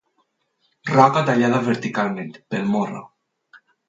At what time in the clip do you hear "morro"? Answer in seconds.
2.73-3.03